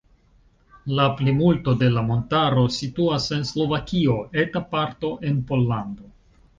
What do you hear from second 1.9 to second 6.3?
la montaro situas en Slovakio, eta parto en Pollando.